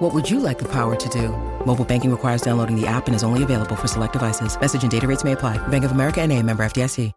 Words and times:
What 0.00 0.14
would 0.14 0.30
you 0.30 0.40
like 0.40 0.58
the 0.58 0.64
power 0.64 0.96
to 0.96 1.08
do? 1.10 1.28
Mobile 1.66 1.84
banking 1.84 2.10
requires 2.10 2.40
downloading 2.40 2.74
the 2.74 2.86
app 2.86 3.06
and 3.06 3.14
is 3.14 3.22
only 3.22 3.42
available 3.42 3.76
for 3.76 3.86
select 3.86 4.14
devices. 4.14 4.58
Message 4.58 4.82
and 4.82 4.90
data 4.90 5.06
rates 5.06 5.24
may 5.24 5.32
apply. 5.32 5.58
Bank 5.68 5.84
of 5.84 5.92
America 5.92 6.22
and 6.22 6.32
a 6.32 6.42
member 6.42 6.64
FDIC. 6.64 7.12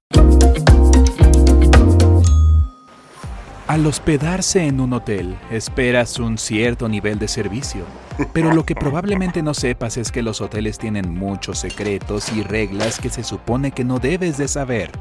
Al 3.67 3.87
hospedarse 3.87 4.67
en 4.67 4.81
un 4.81 4.91
hotel, 4.91 5.37
esperas 5.49 6.19
un 6.19 6.37
cierto 6.37 6.89
nivel 6.89 7.19
de 7.19 7.29
servicio. 7.29 7.85
Pero 8.33 8.53
lo 8.53 8.65
que 8.65 8.75
probablemente 8.75 9.41
no 9.41 9.53
sepas 9.53 9.95
es 9.95 10.11
que 10.11 10.21
los 10.21 10.41
hoteles 10.41 10.77
tienen 10.77 11.13
muchos 11.13 11.59
secretos 11.59 12.33
y 12.33 12.43
reglas 12.43 12.99
que 12.99 13.09
se 13.09 13.23
supone 13.23 13.71
que 13.71 13.85
no 13.85 13.99
debes 13.99 14.37
de 14.37 14.49
saber. 14.49 14.91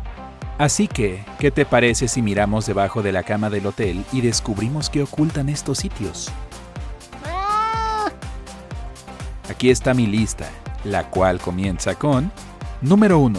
Así 0.56 0.87
que, 0.87 1.24
¿qué 1.40 1.51
te 1.51 1.66
parece 1.66 2.06
si 2.06 2.23
miramos 2.23 2.64
debajo 2.64 3.02
de 3.02 3.10
la 3.10 3.24
cama 3.24 3.51
del 3.51 3.66
hotel 3.66 4.04
y 4.12 4.20
descubrimos 4.20 4.88
qué 4.88 5.02
ocultan 5.02 5.48
estos 5.48 5.78
sitios? 5.78 6.30
Aquí 9.52 9.69
está 9.69 9.92
mi 9.92 10.06
lista, 10.06 10.48
la 10.83 11.11
cual 11.11 11.38
comienza 11.38 11.95
con 11.95 12.33
Número 12.80 13.19
1. 13.19 13.38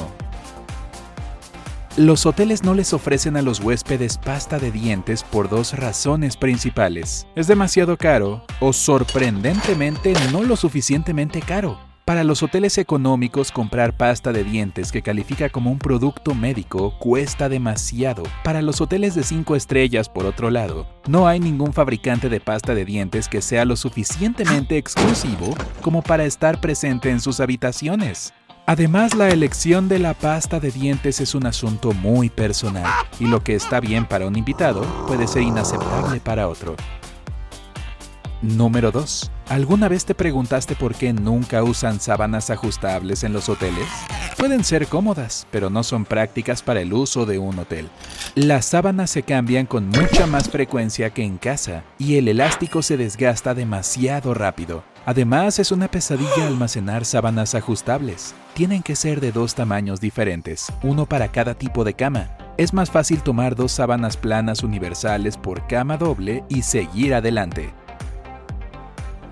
Los 1.97 2.27
hoteles 2.27 2.63
no 2.63 2.75
les 2.75 2.93
ofrecen 2.93 3.35
a 3.35 3.41
los 3.41 3.59
huéspedes 3.59 4.19
pasta 4.19 4.59
de 4.59 4.71
dientes 4.71 5.23
por 5.23 5.49
dos 5.49 5.73
razones 5.73 6.37
principales. 6.37 7.25
Es 7.35 7.47
demasiado 7.47 7.97
caro 7.97 8.45
o 8.59 8.73
sorprendentemente 8.73 10.13
no 10.31 10.43
lo 10.43 10.55
suficientemente 10.55 11.41
caro. 11.41 11.79
Para 12.05 12.25
los 12.25 12.43
hoteles 12.43 12.77
económicos 12.77 13.53
comprar 13.53 13.95
pasta 13.95 14.33
de 14.33 14.43
dientes 14.43 14.91
que 14.91 15.01
califica 15.01 15.47
como 15.47 15.71
un 15.71 15.79
producto 15.79 16.35
médico 16.35 16.99
cuesta 16.99 17.47
demasiado. 17.47 18.23
Para 18.43 18.61
los 18.61 18.81
hoteles 18.81 19.15
de 19.15 19.23
5 19.23 19.55
estrellas, 19.55 20.09
por 20.09 20.25
otro 20.25 20.49
lado, 20.49 20.85
no 21.07 21.29
hay 21.29 21.39
ningún 21.39 21.71
fabricante 21.71 22.27
de 22.27 22.41
pasta 22.41 22.75
de 22.75 22.83
dientes 22.83 23.29
que 23.29 23.41
sea 23.41 23.63
lo 23.63 23.77
suficientemente 23.77 24.77
exclusivo 24.77 25.55
como 25.81 26.01
para 26.01 26.25
estar 26.25 26.59
presente 26.59 27.09
en 27.09 27.21
sus 27.21 27.39
habitaciones. 27.39 28.33
Además, 28.65 29.15
la 29.15 29.29
elección 29.29 29.87
de 29.87 29.99
la 29.99 30.13
pasta 30.13 30.59
de 30.59 30.71
dientes 30.71 31.21
es 31.21 31.33
un 31.35 31.45
asunto 31.45 31.93
muy 31.93 32.29
personal 32.29 32.91
y 33.17 33.27
lo 33.27 33.45
que 33.45 33.55
está 33.55 33.79
bien 33.79 34.05
para 34.05 34.27
un 34.27 34.35
invitado 34.35 34.81
puede 35.07 35.25
ser 35.25 35.43
inaceptable 35.43 36.19
para 36.19 36.49
otro. 36.49 36.75
Número 38.43 38.91
2. 38.91 39.31
¿Alguna 39.47 39.87
vez 39.87 40.03
te 40.03 40.13
preguntaste 40.13 40.75
por 40.75 40.95
qué 40.95 41.13
nunca 41.13 41.63
usan 41.63 42.01
sábanas 42.01 42.49
ajustables 42.49 43.23
en 43.23 43.31
los 43.31 43.47
hoteles? 43.47 43.87
Pueden 44.37 44.65
ser 44.65 44.87
cómodas, 44.87 45.47
pero 45.49 45.69
no 45.69 45.81
son 45.81 46.03
prácticas 46.03 46.61
para 46.61 46.81
el 46.81 46.91
uso 46.91 47.25
de 47.25 47.39
un 47.39 47.57
hotel. 47.57 47.87
Las 48.35 48.65
sábanas 48.65 49.11
se 49.11 49.23
cambian 49.23 49.65
con 49.65 49.87
mucha 49.87 50.27
más 50.27 50.49
frecuencia 50.49 51.11
que 51.11 51.23
en 51.23 51.37
casa 51.37 51.85
y 51.97 52.17
el 52.17 52.27
elástico 52.27 52.81
se 52.81 52.97
desgasta 52.97 53.53
demasiado 53.53 54.33
rápido. 54.33 54.83
Además, 55.05 55.57
es 55.59 55.71
una 55.71 55.87
pesadilla 55.87 56.45
almacenar 56.45 57.05
sábanas 57.05 57.55
ajustables. 57.55 58.35
Tienen 58.55 58.83
que 58.83 58.97
ser 58.97 59.21
de 59.21 59.31
dos 59.31 59.55
tamaños 59.55 60.01
diferentes, 60.01 60.67
uno 60.83 61.05
para 61.05 61.29
cada 61.29 61.53
tipo 61.53 61.85
de 61.85 61.93
cama. 61.93 62.35
Es 62.57 62.73
más 62.73 62.91
fácil 62.91 63.21
tomar 63.21 63.55
dos 63.55 63.71
sábanas 63.71 64.17
planas 64.17 64.63
universales 64.63 65.37
por 65.37 65.65
cama 65.67 65.95
doble 65.95 66.43
y 66.49 66.63
seguir 66.63 67.13
adelante. 67.13 67.73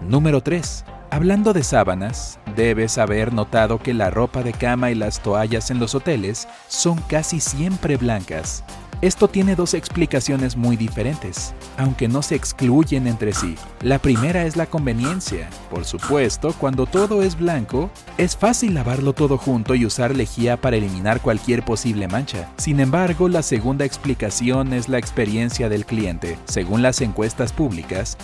Número 0.02 0.42
3. 0.42 0.84
Hablando 1.12 1.54
de 1.54 1.64
sábanas, 1.64 2.40
debes 2.56 2.98
haber 2.98 3.34
notado 3.34 3.78
que 3.78 3.94
la 3.94 4.10
ropa 4.10 4.42
de 4.42 4.52
cama 4.52 4.90
y 4.90 4.96
las 4.96 5.22
toallas 5.22 5.70
en 5.70 5.80
los 5.80 5.94
hoteles 5.94 6.48
son 6.68 6.98
casi 7.02 7.40
siempre 7.40 7.98
blancas. 7.98 8.64
Esto 9.02 9.28
tiene 9.28 9.56
dos 9.56 9.74
explicaciones 9.74 10.56
muy 10.56 10.76
diferentes, 10.76 11.54
aunque 11.78 12.08
no 12.08 12.22
se 12.22 12.36
excluyen 12.36 13.08
entre 13.08 13.34
sí. 13.34 13.56
La 13.82 13.98
primera 14.00 14.46
es 14.46 14.58
la 14.58 14.68
conveniencia. 14.68 15.50
Por 15.72 15.86
supuesto, 15.86 16.54
cuando 16.54 16.86
todo 16.86 17.24
es 17.24 17.38
blanco, 17.38 17.90
es 18.18 18.38
fácil 18.38 18.76
lavarlo 18.76 19.14
todo 19.14 19.38
junto 19.40 19.74
y 19.74 19.88
usar 19.88 20.16
lejía 20.16 20.58
para 20.62 20.78
eliminar 20.78 21.20
cualquier 21.20 21.64
posible 21.64 22.08
mancha. 22.08 22.50
Sin 22.58 22.80
embargo, 22.80 23.28
la 23.28 23.42
segunda 23.42 23.86
explicación 23.86 24.72
es 24.74 24.88
la 24.88 25.00
experiencia 25.00 25.68
del 25.68 25.86
cliente. 25.86 26.38
Según 26.46 26.84
las 26.84 27.02
encuestas 27.02 27.54
públicas, 27.54 28.18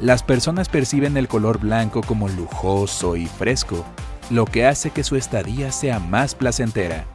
las 0.00 0.22
personas 0.22 0.68
perciben 0.68 1.16
el 1.16 1.26
color 1.28 1.58
blanco 1.58 2.02
como 2.02 2.28
lujoso 2.28 3.16
y 3.16 3.26
fresco, 3.26 3.84
lo 4.30 4.44
que 4.44 4.66
hace 4.66 4.90
que 4.90 5.04
su 5.04 5.16
estadía 5.16 5.72
sea 5.72 5.98
más 5.98 6.34
placentera. 6.34 7.06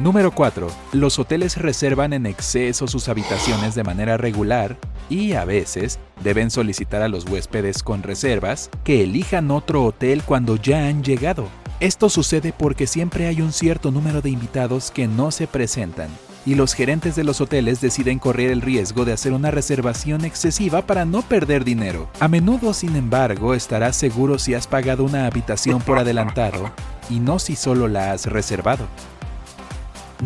Número 0.00 0.32
4. 0.32 0.68
Los 0.92 1.20
hoteles 1.20 1.56
reservan 1.56 2.12
en 2.12 2.26
exceso 2.26 2.88
sus 2.88 3.08
habitaciones 3.08 3.76
de 3.76 3.84
manera 3.84 4.16
regular 4.16 4.76
y 5.08 5.34
a 5.34 5.44
veces 5.44 6.00
deben 6.24 6.50
solicitar 6.50 7.02
a 7.02 7.08
los 7.08 7.28
huéspedes 7.28 7.84
con 7.84 8.02
reservas 8.02 8.70
que 8.82 9.04
elijan 9.04 9.52
otro 9.52 9.84
hotel 9.84 10.24
cuando 10.24 10.56
ya 10.56 10.88
han 10.88 11.04
llegado. 11.04 11.48
Esto 11.78 12.08
sucede 12.08 12.52
porque 12.52 12.88
siempre 12.88 13.28
hay 13.28 13.40
un 13.40 13.52
cierto 13.52 13.92
número 13.92 14.20
de 14.20 14.30
invitados 14.30 14.90
que 14.90 15.06
no 15.06 15.30
se 15.30 15.46
presentan 15.46 16.08
y 16.46 16.54
los 16.54 16.74
gerentes 16.74 17.16
de 17.16 17.24
los 17.24 17.40
hoteles 17.40 17.80
deciden 17.80 18.18
correr 18.18 18.50
el 18.50 18.60
riesgo 18.60 19.04
de 19.04 19.12
hacer 19.12 19.32
una 19.32 19.50
reservación 19.50 20.24
excesiva 20.24 20.82
para 20.86 21.04
no 21.04 21.22
perder 21.22 21.64
dinero. 21.64 22.08
A 22.20 22.28
menudo, 22.28 22.74
sin 22.74 22.96
embargo, 22.96 23.54
estarás 23.54 23.96
seguro 23.96 24.38
si 24.38 24.54
has 24.54 24.66
pagado 24.66 25.04
una 25.04 25.26
habitación 25.26 25.80
por 25.80 25.98
adelantado 25.98 26.70
y 27.10 27.20
no 27.20 27.38
si 27.38 27.56
solo 27.56 27.88
la 27.88 28.12
has 28.12 28.26
reservado. 28.26 28.86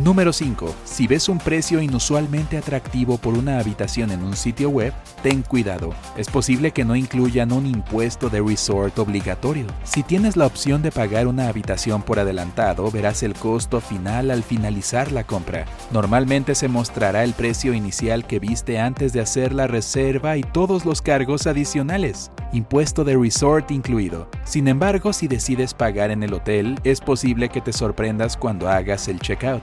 Número 0.04 0.32
5. 0.32 0.76
Si 0.84 1.08
ves 1.08 1.28
un 1.28 1.38
precio 1.38 1.82
inusualmente 1.82 2.56
atractivo 2.56 3.18
por 3.18 3.34
una 3.34 3.58
habitación 3.58 4.12
en 4.12 4.22
un 4.22 4.36
sitio 4.36 4.70
web, 4.70 4.92
ten 5.24 5.42
cuidado. 5.42 5.92
Es 6.16 6.28
posible 6.28 6.70
que 6.70 6.84
no 6.84 6.94
incluyan 6.94 7.50
un 7.50 7.66
impuesto 7.66 8.30
de 8.30 8.40
resort 8.40 8.96
obligatorio. 9.00 9.66
Si 9.82 10.04
tienes 10.04 10.36
la 10.36 10.46
opción 10.46 10.82
de 10.82 10.92
pagar 10.92 11.26
una 11.26 11.48
habitación 11.48 12.02
por 12.02 12.20
adelantado, 12.20 12.88
verás 12.92 13.24
el 13.24 13.34
costo 13.34 13.80
final 13.80 14.30
al 14.30 14.44
finalizar 14.44 15.10
la 15.10 15.24
compra. 15.24 15.64
Normalmente 15.90 16.54
se 16.54 16.68
mostrará 16.68 17.24
el 17.24 17.32
precio 17.32 17.74
inicial 17.74 18.24
que 18.24 18.38
viste 18.38 18.78
antes 18.78 19.12
de 19.12 19.20
hacer 19.20 19.52
la 19.52 19.66
reserva 19.66 20.36
y 20.36 20.42
todos 20.42 20.84
los 20.84 21.02
cargos 21.02 21.48
adicionales 21.48 22.30
impuesto 22.52 23.04
de 23.04 23.16
resort 23.16 23.70
incluido. 23.70 24.28
Sin 24.44 24.68
embargo, 24.68 25.12
si 25.12 25.28
decides 25.28 25.74
pagar 25.74 26.10
en 26.10 26.22
el 26.22 26.34
hotel, 26.34 26.78
es 26.84 27.00
posible 27.00 27.48
que 27.48 27.60
te 27.60 27.72
sorprendas 27.72 28.36
cuando 28.36 28.68
hagas 28.68 29.08
el 29.08 29.20
checkout, 29.20 29.62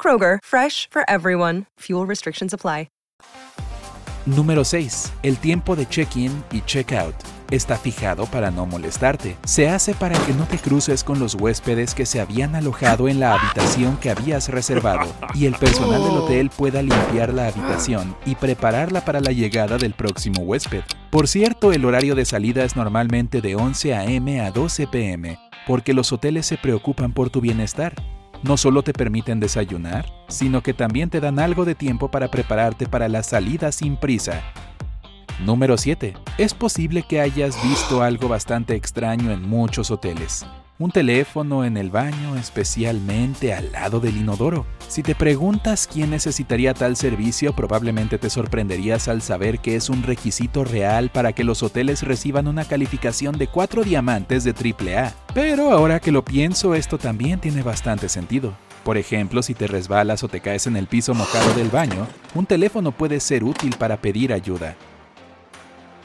Kroger, 0.00 0.38
fresh 0.42 0.88
for 0.90 1.02
everyone. 1.06 1.66
Fuel 1.80 2.06
restrictions 2.06 2.54
apply. 2.54 2.88
Número 4.28 4.62
6. 4.62 5.12
El 5.22 5.38
tiempo 5.38 5.74
de 5.74 5.86
check-in 5.86 6.44
y 6.52 6.60
check-out 6.60 7.14
está 7.50 7.78
fijado 7.78 8.26
para 8.26 8.50
no 8.50 8.66
molestarte. 8.66 9.38
Se 9.46 9.70
hace 9.70 9.94
para 9.94 10.18
que 10.26 10.34
no 10.34 10.44
te 10.44 10.58
cruces 10.58 11.02
con 11.02 11.18
los 11.18 11.34
huéspedes 11.34 11.94
que 11.94 12.04
se 12.04 12.20
habían 12.20 12.54
alojado 12.54 13.08
en 13.08 13.20
la 13.20 13.32
habitación 13.32 13.96
que 13.96 14.10
habías 14.10 14.50
reservado 14.50 15.10
y 15.32 15.46
el 15.46 15.54
personal 15.54 16.02
del 16.02 16.18
hotel 16.18 16.50
pueda 16.50 16.82
limpiar 16.82 17.32
la 17.32 17.46
habitación 17.46 18.14
y 18.26 18.34
prepararla 18.34 19.02
para 19.02 19.20
la 19.20 19.32
llegada 19.32 19.78
del 19.78 19.94
próximo 19.94 20.42
huésped. 20.42 20.82
Por 21.10 21.26
cierto, 21.26 21.72
el 21.72 21.86
horario 21.86 22.14
de 22.14 22.26
salida 22.26 22.64
es 22.64 22.76
normalmente 22.76 23.40
de 23.40 23.56
11 23.56 23.94
a.m. 23.94 24.42
a 24.42 24.50
12 24.50 24.88
p.m., 24.88 25.38
porque 25.66 25.94
los 25.94 26.12
hoteles 26.12 26.44
se 26.44 26.58
preocupan 26.58 27.14
por 27.14 27.30
tu 27.30 27.40
bienestar 27.40 27.94
no 28.42 28.56
solo 28.56 28.82
te 28.82 28.92
permiten 28.92 29.40
desayunar, 29.40 30.06
sino 30.28 30.62
que 30.62 30.74
también 30.74 31.10
te 31.10 31.20
dan 31.20 31.38
algo 31.38 31.64
de 31.64 31.74
tiempo 31.74 32.10
para 32.10 32.30
prepararte 32.30 32.86
para 32.86 33.08
la 33.08 33.22
salida 33.22 33.72
sin 33.72 33.96
prisa. 33.96 34.42
Número 35.44 35.76
7. 35.76 36.14
Es 36.36 36.54
posible 36.54 37.04
que 37.08 37.20
hayas 37.20 37.62
visto 37.62 38.02
algo 38.02 38.28
bastante 38.28 38.74
extraño 38.74 39.30
en 39.30 39.48
muchos 39.48 39.90
hoteles. 39.90 40.46
Un 40.78 40.92
teléfono 40.92 41.64
en 41.64 41.76
el 41.76 41.90
baño, 41.90 42.36
especialmente 42.36 43.52
al 43.52 43.72
lado 43.72 43.98
del 43.98 44.16
inodoro. 44.16 44.64
Si 44.86 45.02
te 45.02 45.14
preguntas 45.14 45.88
quién 45.92 46.10
necesitaría 46.10 46.72
tal 46.72 46.96
servicio, 46.96 47.52
probablemente 47.52 48.16
te 48.16 48.30
sorprenderías 48.30 49.08
al 49.08 49.20
saber 49.20 49.58
que 49.58 49.74
es 49.74 49.90
un 49.90 50.04
requisito 50.04 50.64
real 50.64 51.10
para 51.10 51.32
que 51.32 51.42
los 51.42 51.62
hoteles 51.62 52.02
reciban 52.02 52.46
una 52.46 52.64
calificación 52.64 53.36
de 53.38 53.48
4 53.48 53.82
diamantes 53.82 54.44
de 54.44 54.52
AAA. 54.52 55.12
Pero 55.34 55.72
ahora 55.72 55.98
que 55.98 56.12
lo 56.12 56.24
pienso, 56.24 56.74
esto 56.74 56.96
también 56.96 57.40
tiene 57.40 57.62
bastante 57.62 58.08
sentido. 58.08 58.54
Por 58.84 58.96
ejemplo, 58.96 59.42
si 59.42 59.54
te 59.54 59.66
resbalas 59.66 60.22
o 60.22 60.28
te 60.28 60.40
caes 60.40 60.66
en 60.68 60.76
el 60.76 60.86
piso 60.86 61.12
mojado 61.12 61.52
del 61.54 61.68
baño, 61.68 62.06
un 62.34 62.46
teléfono 62.46 62.92
puede 62.92 63.18
ser 63.20 63.42
útil 63.42 63.74
para 63.76 64.00
pedir 64.00 64.32
ayuda. 64.32 64.76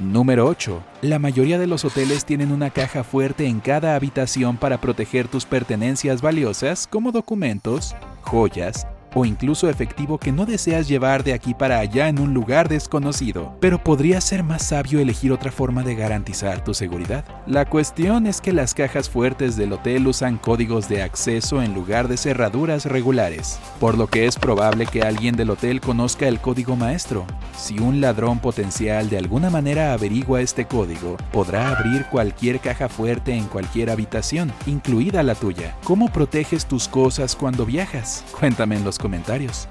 Número 0.04 0.48
8. 0.48 0.84
La 1.02 1.18
mayoría 1.18 1.58
de 1.58 1.66
los 1.66 1.86
hoteles 1.86 2.26
tienen 2.26 2.52
una 2.52 2.70
caja 2.72 3.06
fuerte 3.06 3.46
en 3.48 3.62
cada 3.62 3.96
habitación 3.96 4.58
para 4.58 4.82
proteger 4.82 5.30
tus 5.30 5.46
pertenencias 5.46 6.22
valiosas 6.22 6.88
como 6.88 7.14
documentos, 7.14 7.96
joyas, 8.22 8.86
o 9.14 9.26
incluso 9.26 9.70
efectivo 9.70 10.18
que 10.18 10.32
no 10.32 10.46
deseas 10.46 10.88
llevar 10.88 11.24
de 11.24 11.34
aquí 11.34 11.54
para 11.54 11.80
allá 11.80 12.08
en 12.08 12.20
un 12.20 12.34
lugar 12.34 12.70
desconocido, 12.70 13.56
pero 13.60 13.84
podría 13.84 14.22
ser 14.22 14.44
más 14.44 14.64
sabio 14.64 15.00
elegir 15.00 15.32
otra 15.32 15.52
forma 15.52 15.84
de 15.84 15.96
garantizar 15.96 16.64
tu 16.64 16.74
seguridad. 16.74 17.26
La 17.46 17.66
cuestión 17.66 18.28
es 18.28 18.42
que 18.42 18.54
las 18.54 18.74
cajas 18.74 19.10
fuertes 19.10 19.56
del 19.56 19.74
hotel 19.74 20.08
usan 20.08 20.38
códigos 20.38 20.90
de 20.90 21.02
acceso 21.02 21.62
en 21.62 21.74
lugar 21.74 22.08
de 22.08 22.18
cerraduras 22.18 22.86
regulares, 22.86 23.60
por 23.80 23.98
lo 23.98 24.08
que 24.08 24.26
es 24.26 24.38
probable 24.38 24.86
que 24.86 25.04
alguien 25.04 25.36
del 25.36 25.50
hotel 25.50 25.82
conozca 25.82 26.28
el 26.28 26.40
código 26.40 26.76
maestro. 26.76 27.26
Si 27.58 27.80
un 27.80 28.02
ladrón 28.02 28.40
potencial 28.40 29.10
de 29.10 29.18
alguna 29.18 29.50
manera 29.50 29.94
averigua 29.94 30.42
este 30.42 30.66
código, 30.66 31.18
podrá 31.32 31.70
abrir 31.70 32.06
cualquier 32.06 32.60
caja 32.60 32.90
fuerte 32.90 33.34
en 33.34 33.46
cualquier 33.46 33.90
habitación, 33.90 34.52
incluida 34.66 35.24
la 35.24 35.36
tuya. 35.36 35.76
¿Cómo 35.84 36.12
proteges 36.12 36.66
tus 36.66 36.88
cosas 36.88 37.36
cuando 37.36 37.66
viajas? 37.66 38.24
Cuéntame 38.40 38.76
en 38.76 38.84
los 38.84 38.98
comentarios. 39.04 39.68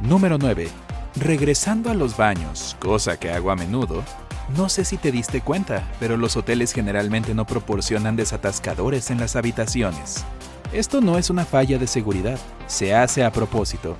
Número 0.00 0.38
9. 0.38 0.68
Regresando 1.16 1.90
a 1.90 1.94
los 1.94 2.16
baños, 2.16 2.74
cosa 2.80 3.20
que 3.20 3.30
hago 3.30 3.50
a 3.50 3.56
menudo, 3.56 4.02
no 4.56 4.70
sé 4.70 4.86
si 4.86 4.96
te 4.96 5.12
diste 5.12 5.42
cuenta, 5.42 5.86
pero 6.00 6.16
los 6.16 6.34
hoteles 6.34 6.72
generalmente 6.72 7.34
no 7.34 7.44
proporcionan 7.44 8.16
desatascadores 8.16 9.10
en 9.10 9.20
las 9.20 9.36
habitaciones. 9.36 10.24
Esto 10.72 11.02
no 11.02 11.18
es 11.18 11.28
una 11.28 11.44
falla 11.44 11.76
de 11.76 11.86
seguridad, 11.86 12.38
se 12.66 12.94
hace 12.94 13.22
a 13.22 13.32
propósito. 13.32 13.98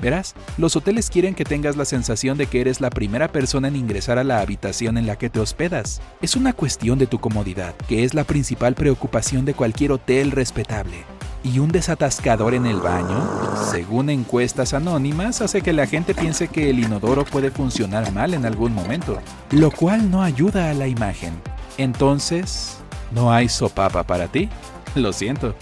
Verás, 0.00 0.34
los 0.56 0.74
hoteles 0.74 1.10
quieren 1.10 1.34
que 1.34 1.44
tengas 1.44 1.76
la 1.76 1.84
sensación 1.84 2.38
de 2.38 2.46
que 2.46 2.62
eres 2.62 2.80
la 2.80 2.88
primera 2.88 3.28
persona 3.28 3.68
en 3.68 3.76
ingresar 3.76 4.18
a 4.18 4.24
la 4.24 4.40
habitación 4.40 4.96
en 4.96 5.06
la 5.06 5.16
que 5.16 5.28
te 5.28 5.40
hospedas. 5.40 6.00
Es 6.22 6.34
una 6.34 6.54
cuestión 6.54 6.98
de 6.98 7.06
tu 7.06 7.18
comodidad, 7.18 7.74
que 7.88 8.04
es 8.04 8.14
la 8.14 8.24
principal 8.24 8.74
preocupación 8.74 9.44
de 9.44 9.52
cualquier 9.52 9.92
hotel 9.92 10.30
respetable 10.30 11.04
y 11.44 11.58
un 11.58 11.70
desatascador 11.70 12.54
en 12.54 12.64
el 12.64 12.80
baño, 12.80 13.22
según 13.70 14.08
encuestas 14.08 14.72
anónimas, 14.72 15.42
hace 15.42 15.60
que 15.60 15.74
la 15.74 15.86
gente 15.86 16.14
piense 16.14 16.48
que 16.48 16.70
el 16.70 16.80
inodoro 16.80 17.24
puede 17.24 17.50
funcionar 17.50 18.10
mal 18.12 18.32
en 18.32 18.46
algún 18.46 18.74
momento, 18.74 19.18
lo 19.50 19.70
cual 19.70 20.10
no 20.10 20.22
ayuda 20.22 20.70
a 20.70 20.74
la 20.74 20.88
imagen. 20.88 21.34
Entonces, 21.76 22.78
¿no 23.12 23.30
hay 23.30 23.50
sopapa 23.50 24.02
para 24.02 24.26
ti? 24.26 24.48
Lo 24.94 25.12
siento. 25.12 25.54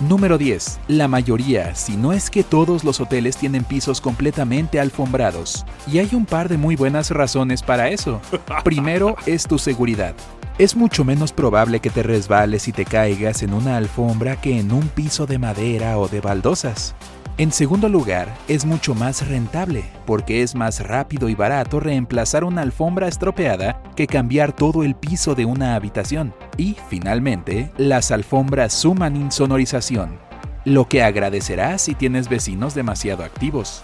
Número 0.00 0.38
10. 0.38 0.80
La 0.88 1.08
mayoría, 1.08 1.74
si 1.74 1.98
no 1.98 2.14
es 2.14 2.30
que 2.30 2.42
todos 2.42 2.82
los 2.82 3.00
hoteles 3.00 3.36
tienen 3.36 3.64
pisos 3.64 4.00
completamente 4.00 4.80
alfombrados. 4.80 5.66
Y 5.86 5.98
hay 5.98 6.08
un 6.14 6.24
par 6.24 6.48
de 6.48 6.56
muy 6.56 6.74
buenas 6.74 7.10
razones 7.10 7.62
para 7.62 7.90
eso. 7.90 8.18
Primero 8.64 9.14
es 9.26 9.46
tu 9.46 9.58
seguridad 9.58 10.14
es 10.60 10.76
mucho 10.76 11.06
menos 11.06 11.32
probable 11.32 11.80
que 11.80 11.88
te 11.88 12.02
resbales 12.02 12.68
y 12.68 12.72
te 12.72 12.84
caigas 12.84 13.42
en 13.42 13.54
una 13.54 13.78
alfombra 13.78 14.38
que 14.38 14.58
en 14.58 14.72
un 14.72 14.88
piso 14.88 15.24
de 15.24 15.38
madera 15.38 15.96
o 15.96 16.06
de 16.06 16.20
baldosas. 16.20 16.94
En 17.38 17.50
segundo 17.50 17.88
lugar, 17.88 18.28
es 18.46 18.66
mucho 18.66 18.94
más 18.94 19.26
rentable, 19.26 19.84
porque 20.04 20.42
es 20.42 20.54
más 20.54 20.86
rápido 20.86 21.30
y 21.30 21.34
barato 21.34 21.80
reemplazar 21.80 22.44
una 22.44 22.60
alfombra 22.60 23.08
estropeada 23.08 23.82
que 23.96 24.06
cambiar 24.06 24.52
todo 24.54 24.84
el 24.84 24.94
piso 24.94 25.34
de 25.34 25.46
una 25.46 25.76
habitación. 25.76 26.34
Y, 26.58 26.76
finalmente, 26.90 27.72
las 27.78 28.10
alfombras 28.10 28.74
suman 28.74 29.16
insonorización, 29.16 30.18
lo 30.66 30.88
que 30.88 31.02
agradecerás 31.02 31.80
si 31.80 31.94
tienes 31.94 32.28
vecinos 32.28 32.74
demasiado 32.74 33.24
activos. 33.24 33.82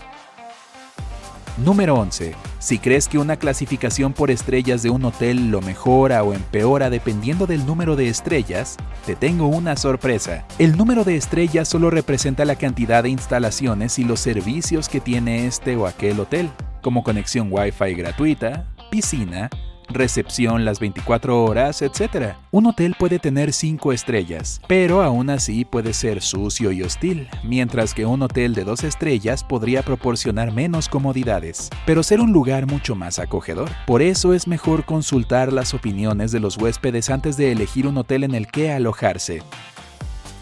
Número 1.59 1.95
11. 1.95 2.35
Si 2.59 2.79
crees 2.79 3.09
que 3.09 3.17
una 3.17 3.37
clasificación 3.37 4.13
por 4.13 4.31
estrellas 4.31 4.83
de 4.83 4.91
un 4.91 5.03
hotel 5.07 5.51
lo 5.51 5.63
mejora 5.63 6.23
o 6.23 6.35
empeora 6.35 6.91
dependiendo 6.91 7.47
del 7.47 7.65
número 7.65 7.97
de 7.97 8.09
estrellas, 8.09 8.77
te 9.07 9.17
tengo 9.17 9.47
una 9.47 9.75
sorpresa. 9.77 10.45
El 10.59 10.77
número 10.77 11.03
de 11.03 11.17
estrellas 11.17 11.67
solo 11.67 11.89
representa 11.89 12.45
la 12.45 12.57
cantidad 12.57 13.05
de 13.05 13.09
instalaciones 13.09 13.99
y 13.99 14.05
los 14.05 14.21
servicios 14.21 14.91
que 14.91 15.01
tiene 15.01 15.47
este 15.47 15.77
o 15.77 15.87
aquel 15.87 16.21
hotel, 16.21 16.51
como 16.83 17.03
conexión 17.03 17.49
Wi-Fi 17.51 17.95
gratuita, 17.95 18.67
piscina, 18.91 19.49
recepción 19.89 20.65
las 20.65 20.81
24 20.81 21.45
horas, 21.45 21.83
etc. 21.83 22.35
Un 22.51 22.67
hotel 22.67 22.95
puede 22.99 23.19
tener 23.19 23.53
5 23.53 23.93
estrellas, 23.93 24.61
pero 24.67 25.03
aún 25.03 25.31
así 25.31 25.65
puede 25.65 25.93
ser 25.93 26.23
sucio 26.23 26.73
y 26.73 26.83
hostil, 26.83 27.29
mientras 27.43 27.95
que 27.95 28.07
un 28.07 28.23
hotel 28.23 28.55
de 28.55 28.65
2 28.65 28.85
estrellas 28.85 29.45
podría 29.45 29.83
proporcionar 29.83 30.53
menos 30.53 30.89
comodidades, 30.89 31.71
pero 31.87 32.03
ser 32.03 32.21
un 32.21 32.33
lugar 32.33 32.67
mucho 32.67 32.95
más 32.95 33.19
acogedor. 33.19 33.71
Por 33.87 34.03
eso 34.03 34.35
es 34.35 34.47
mejor 34.47 34.85
consultar 34.85 35.53
las 35.53 35.75
opiniones 35.75 36.33
de 36.33 36.41
los 36.41 36.57
huéspedes 36.57 37.11
antes 37.11 37.37
de 37.37 37.53
elegir 37.53 37.87
un 37.87 37.99
hotel 37.99 38.25
en 38.25 38.35
el 38.35 38.47
que 38.47 38.73
alojarse. 38.73 39.43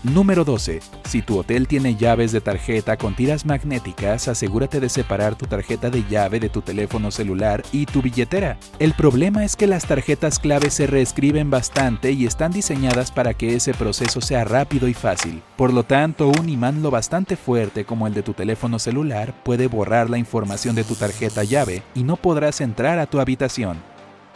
Número 0.05 0.45
12. 0.45 0.81
Si 1.07 1.23
tu 1.23 1.39
hotel 1.39 1.67
tiene 1.67 1.97
llaves 1.97 2.31
de 2.31 2.43
tarjeta 2.43 2.99
con 2.99 3.17
tiras 3.17 3.47
magnéticas, 3.47 4.29
asegúrate 4.29 4.79
de 4.79 4.91
separar 4.91 5.35
tu 5.35 5.47
tarjeta 5.47 5.89
de 5.89 6.05
llave 6.11 6.41
de 6.41 6.51
tu 6.51 6.61
teléfono 6.61 7.11
celular 7.11 7.63
y 7.73 7.87
tu 7.87 8.03
billetera. 8.03 8.59
El 8.79 8.93
problema 8.93 9.47
es 9.47 9.57
que 9.57 9.67
las 9.67 9.87
tarjetas 9.87 10.39
clave 10.39 10.69
se 10.69 10.87
reescriben 10.87 11.49
bastante 11.49 12.13
y 12.13 12.27
están 12.27 12.53
diseñadas 12.53 13.13
para 13.13 13.33
que 13.33 13.57
ese 13.57 13.73
proceso 13.73 14.21
sea 14.21 14.45
rápido 14.45 14.89
y 14.89 14.93
fácil. 14.93 15.43
Por 15.57 15.73
lo 15.73 15.85
tanto, 15.85 16.29
un 16.29 16.51
imán 16.51 16.83
lo 16.83 16.91
bastante 16.91 17.35
fuerte 17.39 17.87
como 17.87 18.07
el 18.07 18.13
de 18.13 18.23
tu 18.23 18.35
teléfono 18.35 18.79
celular 18.79 19.33
puede 19.43 19.69
borrar 19.69 20.11
la 20.11 20.19
información 20.19 20.75
de 20.75 20.85
tu 20.85 20.97
tarjeta 20.97 21.45
llave 21.45 21.83
y 21.95 22.03
no 22.05 22.17
podrás 22.17 22.61
entrar 22.61 22.99
a 22.99 23.07
tu 23.07 23.21
habitación. 23.21 23.79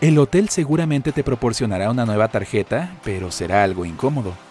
El 0.00 0.16
hotel 0.16 0.48
seguramente 0.48 1.12
te 1.12 1.22
proporcionará 1.22 1.90
una 1.90 2.06
nueva 2.06 2.28
tarjeta, 2.28 2.96
pero 3.04 3.30
será 3.30 3.64
algo 3.64 3.84
incómodo. 3.84 4.47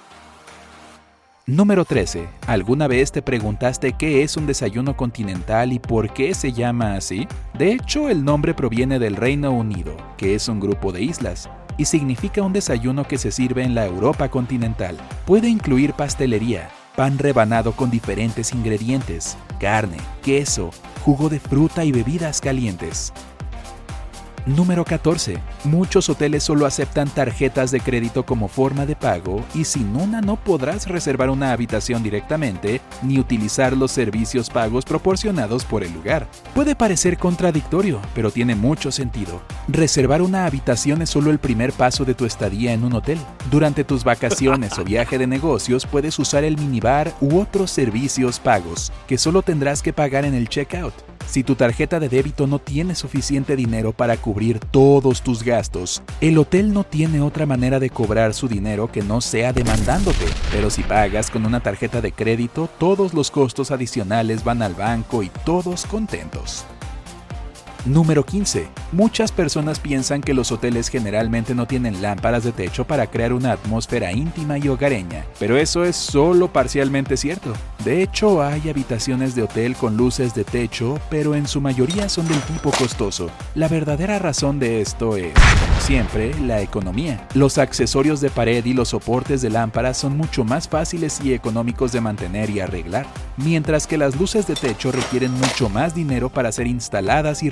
Número 1.50 1.86
13. 1.86 2.28
¿Alguna 2.46 2.90
vez 2.90 3.14
te 3.14 3.22
preguntaste 3.22 3.94
qué 3.94 4.22
es 4.22 4.36
un 4.36 4.48
desayuno 4.48 4.98
continental 4.98 5.72
y 5.72 5.80
por 5.80 6.12
qué 6.12 6.34
se 6.34 6.52
llama 6.52 6.96
así? 6.96 7.26
De 7.58 7.72
hecho, 7.72 8.10
el 8.10 8.26
nombre 8.26 8.54
proviene 8.54 9.00
del 9.00 9.16
Reino 9.16 9.54
Unido, 9.54 9.96
que 10.18 10.36
es 10.36 10.50
un 10.50 10.60
grupo 10.60 10.92
de 10.92 11.04
islas, 11.04 11.50
y 11.78 11.86
significa 11.86 12.42
un 12.42 12.52
desayuno 12.52 13.08
que 13.08 13.18
se 13.18 13.32
sirve 13.32 13.64
en 13.64 13.76
la 13.76 13.86
Europa 13.86 14.28
continental. 14.28 14.98
Puede 15.26 15.48
incluir 15.48 15.94
pastelería, 15.94 16.68
pan 16.98 17.18
rebanado 17.18 17.72
con 17.72 17.90
diferentes 17.90 18.54
ingredientes, 18.54 19.38
carne, 19.58 20.00
queso, 20.24 20.72
jugo 21.06 21.30
de 21.30 21.40
fruta 21.40 21.86
y 21.86 21.94
bebidas 21.94 22.42
calientes. 22.42 23.14
Número 24.48 24.86
14. 24.86 25.40
Muchos 25.66 26.08
hoteles 26.08 26.42
solo 26.42 26.66
aceptan 26.66 27.10
tarjetas 27.10 27.70
de 27.70 27.82
crédito 27.82 28.26
como 28.26 28.48
forma 28.48 28.86
de 28.86 28.96
pago 28.96 29.44
y 29.54 29.66
sin 29.66 29.94
una 29.94 30.22
no 30.22 30.38
podrás 30.38 30.88
reservar 30.88 31.30
una 31.30 31.52
habitación 31.52 32.02
directamente 32.02 32.80
ni 33.04 33.20
utilizar 33.20 33.76
los 33.76 33.92
servicios 33.92 34.50
pagos 34.50 34.86
proporcionados 34.86 35.66
por 35.66 35.84
el 35.84 35.92
lugar. 35.92 36.30
Puede 36.56 36.78
parecer 36.78 37.18
contradictorio, 37.18 38.00
pero 38.16 38.32
tiene 38.32 38.56
mucho 38.56 38.90
sentido. 38.90 39.42
Reservar 39.68 40.22
una 40.22 40.46
habitación 40.46 41.02
es 41.02 41.10
solo 41.10 41.30
el 41.30 41.40
primer 41.40 41.74
paso 41.74 42.06
de 42.06 42.14
tu 42.14 42.24
estadía 42.24 42.72
en 42.72 42.86
un 42.86 42.94
hotel. 42.94 43.20
Durante 43.52 43.84
tus 43.84 44.06
vacaciones 44.06 44.80
o 44.80 44.86
viaje 44.86 45.18
de 45.18 45.28
negocios 45.28 45.86
puedes 45.86 46.18
usar 46.20 46.46
el 46.46 46.58
minibar 46.58 47.14
u 47.20 47.38
otros 47.42 47.70
servicios 47.70 48.40
pagos 48.40 48.94
que 49.08 49.18
solo 49.18 49.42
tendrás 49.42 49.82
que 49.82 49.92
pagar 49.92 50.24
en 50.24 50.36
el 50.36 50.48
checkout. 50.48 50.94
Si 51.26 51.44
tu 51.44 51.56
tarjeta 51.56 52.00
de 52.00 52.08
débito 52.08 52.48
no 52.48 52.58
tiene 52.58 52.96
suficiente 52.96 53.58
dinero 53.58 53.92
para 53.92 54.16
cubrir 54.16 54.37
todos 54.72 55.22
tus 55.22 55.44
gastos, 55.44 56.04
el 56.22 56.38
hotel 56.38 56.72
no 56.72 56.84
tiene 56.84 57.22
otra 57.22 57.46
manera 57.46 57.80
de 57.80 57.90
cobrar 57.90 58.34
su 58.34 58.48
dinero 58.48 58.92
que 58.92 59.02
no 59.02 59.20
sea 59.20 59.52
demandándote. 59.52 60.26
Pero 60.52 60.70
si 60.70 60.84
pagas 60.84 61.32
con 61.32 61.46
una 61.46 61.60
tarjeta 61.60 62.02
de 62.02 62.12
crédito, 62.12 62.70
todos 62.78 63.14
los 63.14 63.32
costos 63.32 63.72
adicionales 63.72 64.44
van 64.44 64.62
al 64.62 64.76
banco 64.76 65.24
y 65.24 65.30
todos 65.44 65.86
contentos. 65.86 66.66
Número 67.88 68.26
15. 68.26 68.68
Muchas 68.92 69.32
personas 69.32 69.80
piensan 69.80 70.20
que 70.22 70.34
los 70.34 70.52
hoteles 70.52 70.90
generalmente 70.90 71.56
no 71.56 71.68
tienen 71.68 72.02
lámparas 72.02 72.44
de 72.44 72.52
techo 72.52 72.86
para 72.86 73.08
crear 73.08 73.32
una 73.32 73.54
atmósfera 73.54 74.12
íntima 74.12 74.58
y 74.58 74.68
hogareña, 74.68 75.26
pero 75.40 75.56
eso 75.58 75.86
es 75.86 75.96
solo 75.96 76.52
parcialmente 76.52 77.16
cierto. 77.16 77.54
De 77.86 78.04
hecho, 78.04 78.44
hay 78.44 78.70
habitaciones 78.70 79.36
de 79.36 79.44
hotel 79.44 79.76
con 79.76 79.96
luces 79.96 80.34
de 80.34 80.44
techo, 80.44 81.00
pero 81.10 81.36
en 81.36 81.48
su 81.48 81.62
mayoría 81.62 82.10
son 82.10 82.28
del 82.28 82.42
tipo 82.42 82.72
costoso. 82.72 83.30
La 83.56 83.70
verdadera 83.70 84.20
razón 84.20 84.60
de 84.60 84.82
esto 84.82 85.16
es, 85.16 85.34
siempre, 85.80 86.34
la 86.42 86.62
economía. 86.62 87.26
Los 87.34 87.58
accesorios 87.58 88.20
de 88.20 88.30
pared 88.30 88.66
y 88.66 88.74
los 88.74 88.90
soportes 88.90 89.42
de 89.42 89.50
lámparas 89.50 89.98
son 89.98 90.18
mucho 90.18 90.44
más 90.44 90.68
fáciles 90.68 91.22
y 91.24 91.34
económicos 91.34 91.94
de 91.94 92.02
mantener 92.02 92.50
y 92.50 92.60
arreglar, 92.60 93.06
mientras 93.38 93.88
que 93.88 93.98
las 93.98 94.18
luces 94.18 94.48
de 94.48 94.56
techo 94.56 94.92
requieren 94.92 95.32
mucho 95.32 95.70
más 95.70 95.96
dinero 95.96 96.28
para 96.30 96.52
ser 96.52 96.68
instaladas 96.68 97.42
y 97.44 97.50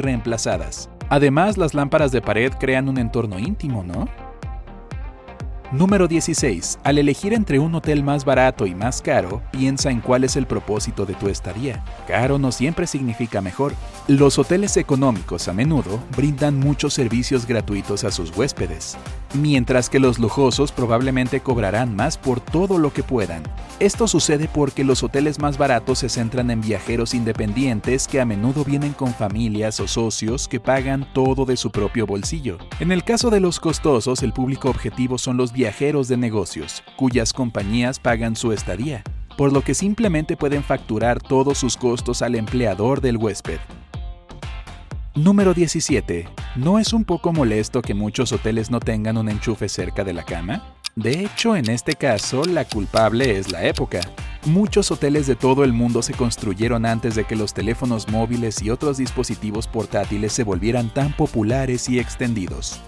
Además, 1.09 1.57
las 1.57 1.73
lámparas 1.73 2.11
de 2.11 2.21
pared 2.21 2.51
crean 2.59 2.89
un 2.89 2.97
entorno 2.97 3.39
íntimo, 3.39 3.83
¿no? 3.83 4.07
Número 5.71 6.07
16. 6.07 6.79
Al 6.83 6.99
elegir 6.99 7.33
entre 7.33 7.59
un 7.59 7.73
hotel 7.75 8.03
más 8.03 8.23
barato 8.23 8.65
y 8.65 8.75
más 8.75 9.01
caro, 9.01 9.41
piensa 9.51 9.89
en 9.89 9.99
cuál 9.99 10.23
es 10.23 10.35
el 10.35 10.45
propósito 10.45 11.05
de 11.05 11.15
tu 11.15 11.27
estadía. 11.27 11.83
Caro 12.07 12.37
no 12.37 12.51
siempre 12.51 12.87
significa 12.87 13.41
mejor. 13.41 13.73
Los 14.07 14.37
hoteles 14.37 14.77
económicos 14.77 15.47
a 15.47 15.53
menudo 15.53 15.99
brindan 16.15 16.59
muchos 16.59 16.93
servicios 16.93 17.47
gratuitos 17.47 18.03
a 18.03 18.11
sus 18.11 18.35
huéspedes, 18.37 18.95
mientras 19.35 19.89
que 19.89 19.99
los 19.99 20.19
lujosos 20.19 20.71
probablemente 20.71 21.41
cobrarán 21.41 21.95
más 21.95 22.17
por 22.17 22.39
todo 22.39 22.77
lo 22.77 22.91
que 22.93 23.03
puedan. 23.03 23.43
Esto 23.79 24.07
sucede 24.07 24.49
porque 24.51 24.83
los 24.83 25.03
hoteles 25.03 25.39
más 25.39 25.57
baratos 25.57 25.99
se 25.99 26.09
centran 26.09 26.49
en 26.51 26.61
viajeros 26.61 27.13
independientes 27.13 28.07
que 28.07 28.21
a 28.21 28.25
menudo 28.25 28.63
vienen 28.63 28.93
con 28.93 29.13
familias 29.13 29.79
o 29.79 29.87
socios 29.87 30.47
que 30.47 30.59
pagan 30.59 31.07
todo 31.13 31.45
de 31.45 31.57
su 31.57 31.71
propio 31.71 32.05
bolsillo. 32.05 32.57
En 32.79 32.91
el 32.91 33.03
caso 33.03 33.29
de 33.29 33.39
los 33.39 33.59
costosos, 33.59 34.23
el 34.23 34.33
público 34.33 34.69
objetivo 34.69 35.17
son 35.17 35.37
los 35.37 35.51
viajeros 35.51 36.07
de 36.07 36.17
negocios, 36.17 36.83
cuyas 36.95 37.33
compañías 37.33 37.99
pagan 37.99 38.35
su 38.35 38.51
estadía, 38.51 39.03
por 39.37 39.51
lo 39.51 39.61
que 39.61 39.73
simplemente 39.73 40.37
pueden 40.37 40.63
facturar 40.63 41.21
todos 41.21 41.57
sus 41.57 41.77
costos 41.77 42.21
al 42.21 42.35
empleador 42.35 43.01
del 43.01 43.17
huésped. 43.17 43.59
Número 45.15 45.53
17. 45.53 46.27
¿No 46.57 46.77
es 46.77 46.91
un 46.91 47.05
poco 47.05 47.31
molesto 47.31 47.81
que 47.81 47.93
muchos 47.93 48.33
hoteles 48.33 48.69
no 48.69 48.81
tengan 48.81 49.15
un 49.17 49.29
enchufe 49.29 49.69
cerca 49.69 50.03
de 50.03 50.11
la 50.11 50.23
cama? 50.23 50.75
De 50.97 51.23
hecho, 51.23 51.55
en 51.55 51.69
este 51.69 51.93
caso, 51.93 52.43
la 52.43 52.65
culpable 52.65 53.37
es 53.37 53.49
la 53.49 53.63
época. 53.63 54.01
Muchos 54.43 54.91
hoteles 54.91 55.25
de 55.25 55.37
todo 55.37 55.63
el 55.63 55.71
mundo 55.71 56.01
se 56.01 56.13
construyeron 56.13 56.85
antes 56.85 57.15
de 57.15 57.23
que 57.23 57.37
los 57.37 57.53
teléfonos 57.53 58.09
móviles 58.09 58.61
y 58.61 58.69
otros 58.69 58.97
dispositivos 58.97 59.67
portátiles 59.67 60.33
se 60.33 60.43
volvieran 60.43 60.93
tan 60.93 61.13
populares 61.13 61.87
y 61.87 61.97
extendidos. 61.97 62.81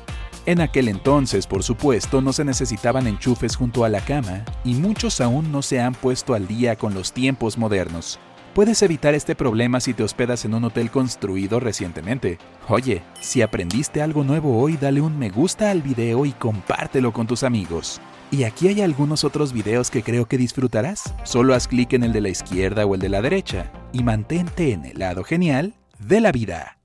En 0.46 0.60
aquel 0.60 0.90
entonces, 0.90 1.48
por 1.48 1.64
supuesto, 1.64 2.22
no 2.22 2.34
se 2.34 2.44
necesitaban 2.44 3.08
enchufes 3.08 3.56
junto 3.56 3.86
a 3.86 3.90
la 3.90 4.02
cama, 4.02 4.44
y 4.66 4.74
muchos 4.74 5.22
aún 5.22 5.50
no 5.50 5.62
se 5.62 5.80
han 5.80 5.94
puesto 5.94 6.34
al 6.34 6.46
día 6.46 6.76
con 6.76 6.94
los 6.94 7.14
tiempos 7.14 7.58
modernos. 7.58 8.20
Puedes 8.58 8.82
evitar 8.82 9.14
este 9.14 9.36
problema 9.36 9.80
si 9.80 9.94
te 9.94 10.02
hospedas 10.02 10.44
en 10.44 10.56
un 10.56 10.64
hotel 10.64 10.90
construido 10.90 11.60
recientemente. 11.60 12.40
Oye, 12.68 13.04
si 13.22 13.44
aprendiste 13.44 14.02
algo 14.02 14.24
nuevo 14.24 14.60
hoy, 14.60 14.78
dale 14.78 15.00
un 15.00 15.16
me 15.20 15.30
gusta 15.30 15.70
al 15.70 15.84
video 15.84 16.26
y 16.26 16.32
compártelo 16.32 17.14
con 17.14 17.28
tus 17.28 17.44
amigos. 17.44 18.02
Y 18.32 18.46
aquí 18.46 18.68
hay 18.68 18.82
algunos 18.82 19.24
otros 19.24 19.54
videos 19.54 19.92
que 19.92 20.02
creo 20.02 20.26
que 20.26 20.40
disfrutarás. 20.40 21.14
Solo 21.22 21.54
haz 21.54 21.68
clic 21.68 21.94
en 21.94 22.04
el 22.04 22.14
de 22.14 22.22
la 22.22 22.30
izquierda 22.30 22.88
o 22.88 22.96
el 22.96 23.00
de 23.00 23.10
la 23.10 23.22
derecha 23.22 23.72
y 23.94 24.02
mantente 24.02 24.72
en 24.72 24.86
el 24.86 24.98
lado 24.98 25.24
genial 25.24 25.76
de 26.00 26.20
la 26.20 26.32
vida. 26.32 26.77